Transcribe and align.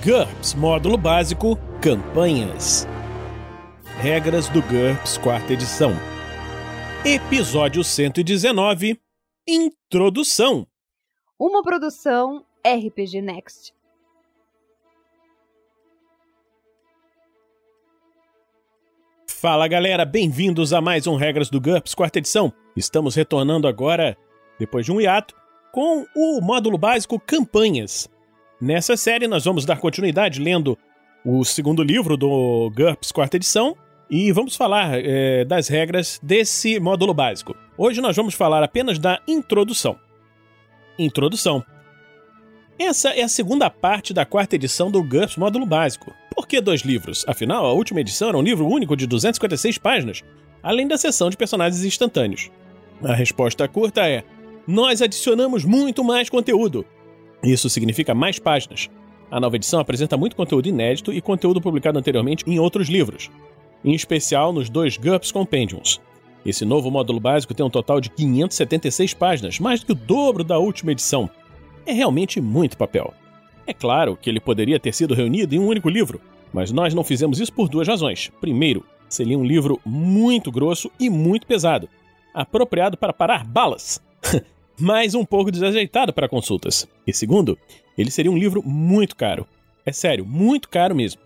GURPS 0.00 0.54
Módulo 0.54 0.96
Básico 0.96 1.56
Campanhas 1.80 2.86
Regras 4.00 4.48
do 4.48 4.62
GURPS 4.62 5.18
Quarta 5.18 5.52
Edição 5.52 5.92
Episódio 7.04 7.84
119 7.84 8.98
Introdução 9.46 10.66
Uma 11.38 11.62
produção 11.62 12.44
RPG 12.66 13.20
Next. 13.20 13.74
Fala 19.28 19.68
galera, 19.68 20.04
bem-vindos 20.04 20.72
a 20.72 20.80
mais 20.80 21.06
um 21.06 21.16
Regras 21.16 21.50
do 21.50 21.60
GURPS 21.60 21.94
Quarta 21.94 22.18
Edição. 22.18 22.52
Estamos 22.76 23.14
retornando 23.14 23.68
agora, 23.68 24.16
depois 24.58 24.86
de 24.86 24.92
um 24.92 25.00
hiato, 25.00 25.34
com 25.72 26.06
o 26.16 26.40
módulo 26.40 26.78
básico 26.78 27.20
Campanhas. 27.20 28.08
Nessa 28.62 28.96
série, 28.96 29.26
nós 29.26 29.44
vamos 29.44 29.64
dar 29.64 29.80
continuidade 29.80 30.40
lendo 30.40 30.78
o 31.24 31.44
segundo 31.44 31.82
livro 31.82 32.16
do 32.16 32.70
GURPS 32.72 33.10
Quarta 33.10 33.36
Edição 33.36 33.76
e 34.08 34.30
vamos 34.30 34.54
falar 34.54 35.00
é, 35.04 35.44
das 35.44 35.66
regras 35.66 36.20
desse 36.22 36.78
módulo 36.78 37.12
básico. 37.12 37.56
Hoje 37.76 38.00
nós 38.00 38.14
vamos 38.14 38.34
falar 38.34 38.62
apenas 38.62 39.00
da 39.00 39.20
introdução. 39.26 39.98
Introdução. 40.96 41.64
Essa 42.78 43.08
é 43.08 43.22
a 43.22 43.28
segunda 43.28 43.68
parte 43.68 44.14
da 44.14 44.24
quarta 44.24 44.54
edição 44.54 44.92
do 44.92 45.02
GURPS 45.02 45.36
Módulo 45.36 45.66
Básico. 45.66 46.14
Por 46.32 46.46
que 46.46 46.60
dois 46.60 46.82
livros? 46.82 47.24
Afinal, 47.26 47.66
a 47.66 47.72
última 47.72 48.00
edição 48.00 48.28
era 48.28 48.38
um 48.38 48.42
livro 48.42 48.64
único 48.64 48.96
de 48.96 49.08
256 49.08 49.76
páginas, 49.78 50.22
além 50.62 50.86
da 50.86 50.96
seção 50.96 51.28
de 51.28 51.36
personagens 51.36 51.82
instantâneos. 51.82 52.48
A 53.02 53.12
resposta 53.12 53.66
curta 53.66 54.08
é: 54.08 54.22
nós 54.68 55.02
adicionamos 55.02 55.64
muito 55.64 56.04
mais 56.04 56.30
conteúdo. 56.30 56.86
Isso 57.42 57.68
significa 57.68 58.14
mais 58.14 58.38
páginas. 58.38 58.88
A 59.30 59.40
nova 59.40 59.56
edição 59.56 59.80
apresenta 59.80 60.16
muito 60.16 60.36
conteúdo 60.36 60.68
inédito 60.68 61.12
e 61.12 61.20
conteúdo 61.20 61.60
publicado 61.60 61.98
anteriormente 61.98 62.44
em 62.46 62.58
outros 62.58 62.88
livros, 62.88 63.30
em 63.84 63.94
especial 63.94 64.52
nos 64.52 64.68
dois 64.68 64.96
GURPS 64.96 65.32
Compendiums. 65.32 66.00
Esse 66.44 66.64
novo 66.64 66.90
módulo 66.90 67.18
básico 67.18 67.54
tem 67.54 67.64
um 67.64 67.70
total 67.70 68.00
de 68.00 68.10
576 68.10 69.14
páginas, 69.14 69.58
mais 69.58 69.80
do 69.80 69.86
que 69.86 69.92
o 69.92 69.94
dobro 69.94 70.44
da 70.44 70.58
última 70.58 70.92
edição. 70.92 71.30
É 71.86 71.92
realmente 71.92 72.40
muito 72.40 72.76
papel. 72.76 73.12
É 73.66 73.72
claro 73.72 74.16
que 74.20 74.28
ele 74.28 74.40
poderia 74.40 74.78
ter 74.78 74.92
sido 74.92 75.14
reunido 75.14 75.54
em 75.54 75.58
um 75.58 75.66
único 75.66 75.88
livro, 75.88 76.20
mas 76.52 76.70
nós 76.70 76.92
não 76.92 77.04
fizemos 77.04 77.40
isso 77.40 77.52
por 77.52 77.68
duas 77.68 77.88
razões. 77.88 78.30
Primeiro, 78.40 78.84
seria 79.08 79.38
um 79.38 79.44
livro 79.44 79.80
muito 79.84 80.50
grosso 80.50 80.90
e 80.98 81.08
muito 81.08 81.46
pesado, 81.46 81.88
apropriado 82.34 82.96
para 82.96 83.12
parar 83.12 83.44
balas. 83.44 84.00
mas 84.78 85.14
um 85.14 85.24
pouco 85.24 85.50
desajeitado 85.50 86.12
para 86.12 86.28
consultas. 86.28 86.88
E 87.06 87.12
segundo, 87.12 87.58
ele 87.96 88.10
seria 88.10 88.30
um 88.30 88.38
livro 88.38 88.62
muito 88.64 89.16
caro. 89.16 89.46
É 89.84 89.92
sério, 89.92 90.24
muito 90.24 90.68
caro 90.68 90.94
mesmo. 90.94 91.20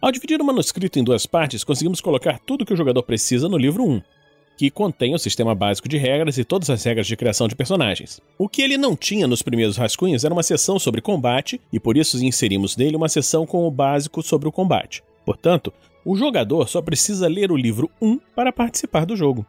Ao 0.00 0.10
dividir 0.10 0.40
o 0.40 0.44
manuscrito 0.44 0.98
em 0.98 1.04
duas 1.04 1.26
partes, 1.26 1.62
conseguimos 1.62 2.00
colocar 2.00 2.38
tudo 2.38 2.64
que 2.64 2.72
o 2.72 2.76
jogador 2.76 3.02
precisa 3.02 3.48
no 3.48 3.58
livro 3.58 3.84
1, 3.84 4.00
que 4.56 4.70
contém 4.70 5.14
o 5.14 5.18
sistema 5.18 5.54
básico 5.54 5.88
de 5.88 5.96
regras 5.96 6.38
e 6.38 6.44
todas 6.44 6.70
as 6.70 6.82
regras 6.82 7.06
de 7.06 7.16
criação 7.16 7.46
de 7.46 7.54
personagens. 7.54 8.20
O 8.38 8.48
que 8.48 8.62
ele 8.62 8.76
não 8.76 8.96
tinha 8.96 9.26
nos 9.26 9.42
primeiros 9.42 9.76
rascunhos 9.76 10.24
era 10.24 10.34
uma 10.34 10.42
seção 10.42 10.78
sobre 10.78 11.00
combate, 11.00 11.60
e 11.72 11.78
por 11.78 11.96
isso 11.96 12.22
inserimos 12.24 12.76
nele 12.76 12.96
uma 12.96 13.08
seção 13.08 13.46
com 13.46 13.66
o 13.66 13.70
básico 13.70 14.22
sobre 14.22 14.48
o 14.48 14.52
combate. 14.52 15.02
Portanto, 15.24 15.72
o 16.04 16.16
jogador 16.16 16.68
só 16.68 16.80
precisa 16.80 17.28
ler 17.28 17.52
o 17.52 17.56
livro 17.56 17.90
1 18.00 18.18
para 18.34 18.52
participar 18.52 19.04
do 19.04 19.16
jogo. 19.16 19.46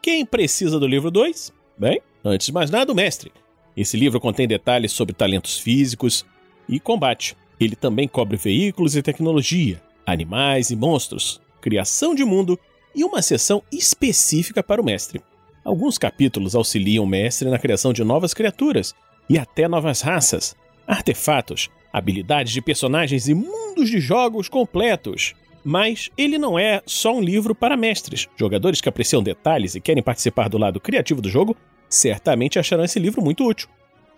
Quem 0.00 0.26
precisa 0.26 0.80
do 0.80 0.86
livro 0.86 1.10
2? 1.10 1.52
Bem, 1.78 2.00
antes 2.24 2.46
de 2.46 2.52
mais 2.52 2.70
nada, 2.70 2.92
o 2.92 2.94
mestre. 2.94 3.32
Esse 3.76 3.96
livro 3.96 4.20
contém 4.20 4.46
detalhes 4.46 4.92
sobre 4.92 5.14
talentos 5.14 5.58
físicos 5.58 6.24
e 6.68 6.78
combate. 6.78 7.36
Ele 7.58 7.76
também 7.76 8.06
cobre 8.06 8.36
veículos 8.36 8.96
e 8.96 9.02
tecnologia, 9.02 9.82
animais 10.06 10.70
e 10.70 10.76
monstros, 10.76 11.40
criação 11.60 12.14
de 12.14 12.24
mundo 12.24 12.58
e 12.94 13.04
uma 13.04 13.22
seção 13.22 13.62
específica 13.72 14.62
para 14.62 14.80
o 14.80 14.84
mestre. 14.84 15.22
Alguns 15.64 15.96
capítulos 15.96 16.54
auxiliam 16.54 17.04
o 17.04 17.06
mestre 17.06 17.48
na 17.48 17.58
criação 17.58 17.92
de 17.92 18.02
novas 18.02 18.34
criaturas 18.34 18.94
e 19.30 19.38
até 19.38 19.68
novas 19.68 20.00
raças, 20.00 20.56
artefatos, 20.86 21.70
habilidades 21.92 22.52
de 22.52 22.60
personagens 22.60 23.28
e 23.28 23.34
mundos 23.34 23.88
de 23.88 24.00
jogos 24.00 24.48
completos. 24.48 25.34
Mas 25.64 26.10
ele 26.18 26.38
não 26.38 26.58
é 26.58 26.82
só 26.84 27.14
um 27.14 27.20
livro 27.20 27.54
para 27.54 27.76
mestres. 27.76 28.28
Jogadores 28.36 28.80
que 28.80 28.88
apreciam 28.88 29.22
detalhes 29.22 29.76
e 29.76 29.80
querem 29.80 30.02
participar 30.02 30.48
do 30.48 30.58
lado 30.58 30.80
criativo 30.80 31.22
do 31.22 31.30
jogo 31.30 31.56
certamente 31.94 32.58
acharão 32.58 32.84
esse 32.84 32.98
livro 32.98 33.22
muito 33.22 33.46
útil. 33.46 33.68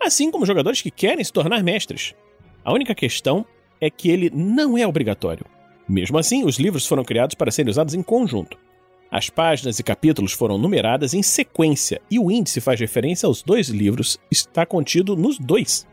Assim 0.00 0.30
como 0.30 0.46
jogadores 0.46 0.80
que 0.80 0.90
querem 0.90 1.24
se 1.24 1.32
tornar 1.32 1.62
mestres. 1.62 2.14
A 2.64 2.72
única 2.72 2.94
questão 2.94 3.44
é 3.80 3.90
que 3.90 4.08
ele 4.08 4.30
não 4.30 4.78
é 4.78 4.86
obrigatório. 4.86 5.46
Mesmo 5.88 6.18
assim, 6.18 6.44
os 6.44 6.58
livros 6.58 6.86
foram 6.86 7.04
criados 7.04 7.34
para 7.34 7.50
serem 7.50 7.70
usados 7.70 7.94
em 7.94 8.02
conjunto. 8.02 8.58
As 9.10 9.28
páginas 9.28 9.78
e 9.78 9.82
capítulos 9.82 10.32
foram 10.32 10.58
numeradas 10.58 11.14
em 11.14 11.22
sequência 11.22 12.00
e 12.10 12.18
o 12.18 12.30
índice 12.30 12.60
faz 12.60 12.80
referência 12.80 13.26
aos 13.26 13.42
dois 13.42 13.68
livros, 13.68 14.18
está 14.30 14.64
contido 14.64 15.16
nos 15.16 15.38
dois. 15.38 15.86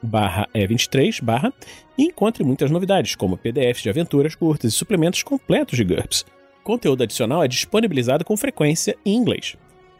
e23 0.55 1.53
e 1.97 2.03
encontre 2.03 2.45
muitas 2.45 2.71
novidades, 2.71 3.13
como 3.13 3.37
PDFs 3.37 3.83
de 3.83 3.89
aventuras 3.89 4.35
curtas 4.35 4.71
e 4.71 4.75
suplementos 4.77 5.21
completos 5.21 5.75
de 5.75 5.83
GURPS. 5.83 6.25
Conteúdo 6.63 7.03
adicional 7.03 7.43
é 7.43 7.47
disponibilizado 7.49 8.23
com 8.23 8.37
frequência 8.37 8.95
em 9.05 9.17
inglês. 9.17 9.57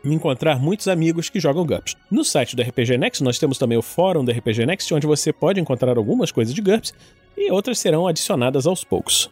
e 0.05 0.13
encontrar 0.13 0.59
muitos 0.59 0.89
amigos 0.89 1.31
que 1.31 1.41
jogam 1.41 1.65
GURPS. 1.65 1.97
No 2.11 2.25
site 2.25 2.55
do 2.55 2.63
RPG 2.63 2.99
Next 2.99 3.23
nós 3.23 3.39
temos 3.39 3.57
também 3.57 3.79
o 3.79 3.83
fórum 3.83 4.25
do 4.25 4.31
RPG 4.31 4.67
Next, 4.67 4.93
onde 4.93 5.07
você 5.07 5.33
pode 5.33 5.61
encontrar 5.61 5.97
algumas 5.97 6.31
coisas 6.31 6.55
de 6.55 6.61
GURPS 6.61 6.93
e 7.37 7.51
outras 7.51 7.79
serão 7.79 8.07
adicionadas 8.07 8.67
aos 8.67 8.85
poucos. 8.85 9.31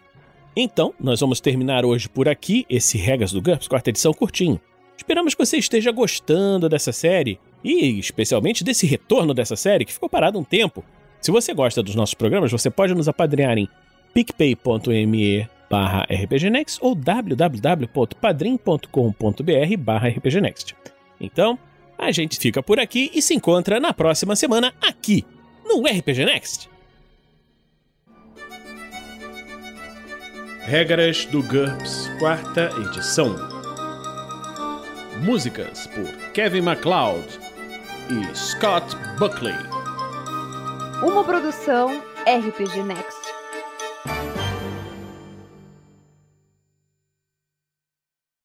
Então, 0.56 0.94
nós 1.00 1.20
vamos 1.20 1.40
terminar 1.40 1.84
hoje 1.84 2.08
por 2.08 2.28
aqui 2.28 2.66
esse 2.68 2.98
Regras 2.98 3.32
do 3.32 3.42
GURPS, 3.42 3.68
quarta 3.68 3.90
edição 3.90 4.12
curtinho. 4.12 4.60
Esperamos 4.96 5.34
que 5.34 5.44
você 5.44 5.56
esteja 5.56 5.90
gostando 5.90 6.68
dessa 6.68 6.92
série 6.92 7.38
e 7.62 7.98
especialmente 7.98 8.64
desse 8.64 8.86
retorno 8.86 9.34
dessa 9.34 9.56
série 9.56 9.84
que 9.84 9.92
ficou 9.92 10.08
parado 10.08 10.38
um 10.38 10.44
tempo. 10.44 10.84
Se 11.20 11.30
você 11.30 11.54
gosta 11.54 11.82
dos 11.82 11.94
nossos 11.94 12.14
programas, 12.14 12.50
você 12.50 12.70
pode 12.70 12.94
nos 12.94 13.08
apadrinhar 13.08 13.56
em 13.56 13.68
picpay.me 14.12 15.48
barra 15.70 16.04
rpgnext 16.10 16.78
ou 16.82 16.94
www.padrim.com.br 16.94 19.76
barra 19.78 20.08
rpgnext. 20.08 20.74
Então, 21.20 21.58
a 21.96 22.10
gente 22.10 22.38
fica 22.38 22.62
por 22.62 22.80
aqui 22.80 23.10
e 23.14 23.22
se 23.22 23.32
encontra 23.32 23.78
na 23.78 23.92
próxima 23.92 24.34
semana 24.34 24.74
aqui 24.82 25.24
no 25.64 25.86
RPG 25.86 26.24
Next. 26.24 26.72
Regras 30.64 31.24
do 31.26 31.42
GURPS, 31.42 32.08
quarta 32.18 32.70
edição. 32.80 33.34
Músicas 35.24 35.86
por 35.88 36.06
Kevin 36.32 36.62
MacLeod 36.62 37.26
e 38.10 38.36
Scott 38.36 38.96
Buckley. 39.18 39.54
Uma 41.02 41.24
produção 41.24 42.02
RPG 42.26 42.82
Next. 42.82 43.21